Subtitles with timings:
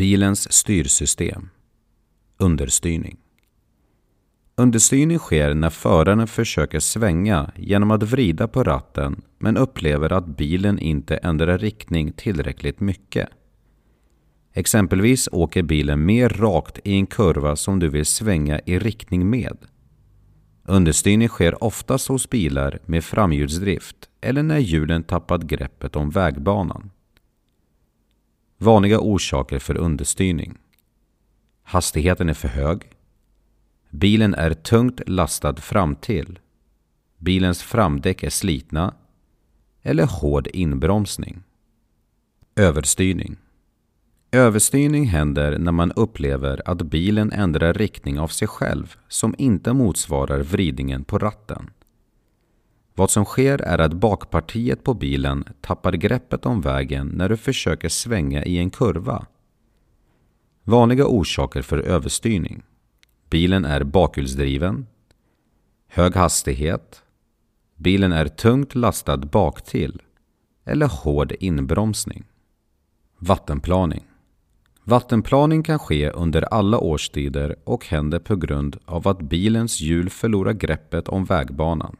[0.00, 1.48] Bilens styrsystem.
[2.38, 3.16] Understyrning.
[4.56, 10.78] Understyrning sker när föraren försöker svänga genom att vrida på ratten men upplever att bilen
[10.78, 13.28] inte ändrar riktning tillräckligt mycket.
[14.52, 19.58] Exempelvis åker bilen mer rakt i en kurva som du vill svänga i riktning med.
[20.64, 26.90] Understyrning sker oftast hos bilar med framhjulsdrift eller när hjulen tappat greppet om vägbanan.
[28.62, 30.58] Vanliga orsaker för understyrning.
[31.62, 32.82] Hastigheten är för hög.
[33.90, 36.38] Bilen är tungt lastad framtill.
[37.18, 38.94] Bilens framdäck är slitna.
[39.82, 41.42] Eller hård inbromsning.
[42.56, 43.36] Överstyrning.
[44.30, 50.40] Överstyrning händer när man upplever att bilen ändrar riktning av sig själv som inte motsvarar
[50.40, 51.70] vridningen på ratten.
[53.00, 57.88] Vad som sker är att bakpartiet på bilen tappar greppet om vägen när du försöker
[57.88, 59.26] svänga i en kurva.
[60.64, 62.62] Vanliga orsaker för överstyrning.
[63.30, 64.86] Bilen är bakhjulsdriven.
[65.88, 67.02] Hög hastighet.
[67.76, 70.02] Bilen är tungt lastad baktill.
[70.64, 72.24] Eller hård inbromsning.
[73.18, 74.04] Vattenplaning.
[74.84, 80.52] Vattenplaning kan ske under alla årstider och händer på grund av att bilens hjul förlorar
[80.52, 81.96] greppet om vägbanan.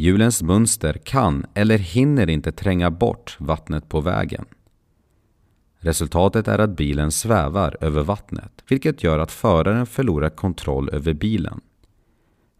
[0.00, 4.44] Hjulens mönster kan eller hinner inte tränga bort vattnet på vägen.
[5.78, 11.60] Resultatet är att bilen svävar över vattnet, vilket gör att föraren förlorar kontroll över bilen.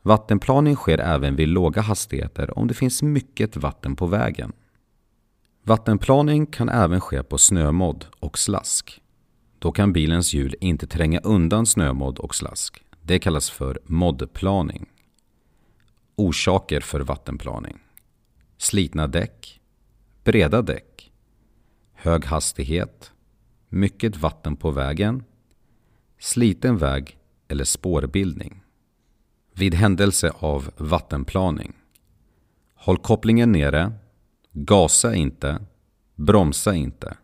[0.03, 4.53] Vattenplaning sker även vid låga hastigheter om det finns mycket vatten på vägen.
[5.65, 9.01] Vattenplaning kan även ske på snömodd och slask.
[9.59, 12.85] Då kan bilens hjul inte tränga undan snömodd och slask.
[13.03, 14.87] Det kallas för moddplaning.
[16.21, 17.79] Orsaker för vattenplaning.
[18.59, 19.61] Slitna däck.
[20.25, 21.13] Breda däck.
[21.93, 23.13] Hög hastighet.
[23.69, 25.25] Mycket vatten på vägen.
[26.19, 28.63] Sliten väg eller spårbildning.
[29.55, 31.73] Vid händelse av vattenplaning.
[32.75, 33.93] Håll kopplingen nere.
[34.53, 35.65] Gasa inte.
[36.15, 37.17] Bromsa inte.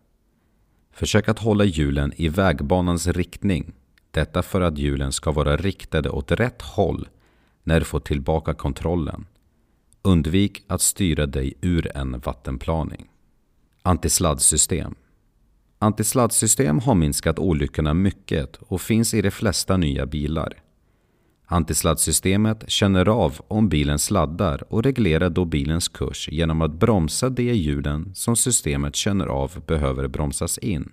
[0.91, 3.73] Försök att hålla hjulen i vägbanans riktning.
[4.11, 7.07] Detta för att hjulen ska vara riktade åt rätt håll
[7.67, 9.25] när du får tillbaka kontrollen.
[10.01, 13.09] Undvik att styra dig ur en vattenplaning.
[13.81, 14.95] Antisladdsystem
[15.79, 20.53] Antisladdsystem har minskat olyckorna mycket och finns i de flesta nya bilar.
[21.45, 27.53] Antisladdsystemet känner av om bilen sladdar och reglerar då bilens kurs genom att bromsa de
[27.53, 30.91] hjulen som systemet känner av behöver bromsas in.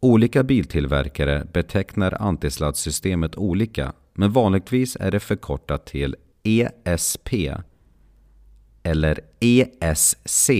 [0.00, 7.28] Olika biltillverkare betecknar antisladdsystemet olika men vanligtvis är det förkortat till ESP
[8.82, 10.50] eller ESC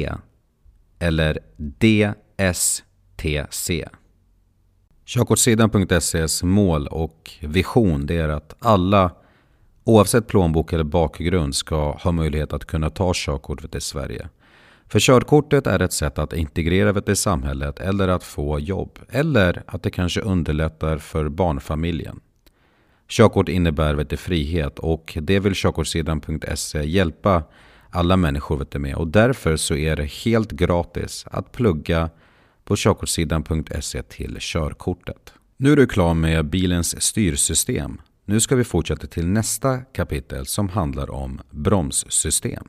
[0.99, 1.39] eller
[2.37, 3.89] DSTC.
[5.05, 9.11] Körkortssidan.ses mål och vision det är att alla
[9.85, 14.29] oavsett plånbok eller bakgrund ska ha möjlighet att kunna ta körkort i Sverige.
[14.89, 18.99] För körkortet är ett sätt att integrera i samhället eller att få jobb.
[19.09, 22.21] Eller att det kanske underlättar för barnfamiljen.
[23.11, 27.43] Körkort innebär vet frihet och det vill körkortssidan.se hjälpa
[27.91, 32.11] Alla människor vet du, med och därför så är det helt gratis att plugga
[32.65, 35.33] på körkortssidan.se till körkortet.
[35.57, 38.01] Nu är du klar med bilens styrsystem.
[38.25, 42.69] Nu ska vi fortsätta till nästa kapitel som handlar om bromssystem.